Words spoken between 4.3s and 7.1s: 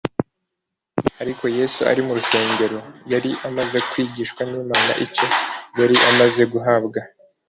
n’Imana. Icyo yari amaze guhabwa